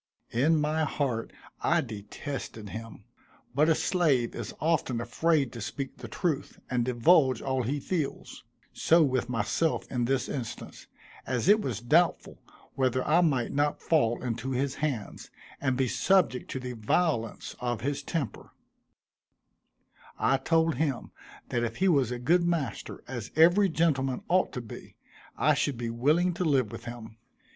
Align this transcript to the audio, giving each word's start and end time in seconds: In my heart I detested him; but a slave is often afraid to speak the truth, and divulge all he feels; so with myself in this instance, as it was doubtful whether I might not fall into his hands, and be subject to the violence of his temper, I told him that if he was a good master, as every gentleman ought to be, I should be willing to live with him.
In 0.33 0.59
my 0.59 0.83
heart 0.83 1.31
I 1.61 1.81
detested 1.81 2.69
him; 2.69 3.03
but 3.53 3.69
a 3.69 3.75
slave 3.75 4.33
is 4.33 4.51
often 4.59 4.99
afraid 4.99 5.51
to 5.53 5.61
speak 5.61 5.97
the 5.97 6.07
truth, 6.07 6.59
and 6.71 6.83
divulge 6.83 7.39
all 7.39 7.61
he 7.61 7.79
feels; 7.79 8.43
so 8.73 9.03
with 9.03 9.29
myself 9.29 9.85
in 9.91 10.05
this 10.05 10.27
instance, 10.27 10.87
as 11.27 11.47
it 11.47 11.61
was 11.61 11.81
doubtful 11.81 12.41
whether 12.73 13.07
I 13.07 13.21
might 13.21 13.51
not 13.51 13.79
fall 13.79 14.23
into 14.23 14.49
his 14.49 14.73
hands, 14.81 15.29
and 15.61 15.77
be 15.77 15.87
subject 15.87 16.49
to 16.49 16.59
the 16.59 16.73
violence 16.73 17.55
of 17.59 17.81
his 17.81 18.01
temper, 18.01 18.53
I 20.17 20.37
told 20.37 20.77
him 20.77 21.11
that 21.49 21.63
if 21.63 21.75
he 21.75 21.87
was 21.87 22.09
a 22.09 22.17
good 22.17 22.43
master, 22.43 23.03
as 23.07 23.29
every 23.35 23.69
gentleman 23.69 24.23
ought 24.29 24.51
to 24.53 24.61
be, 24.61 24.95
I 25.37 25.53
should 25.53 25.77
be 25.77 25.91
willing 25.91 26.33
to 26.33 26.43
live 26.43 26.71
with 26.71 26.85
him. 26.85 27.17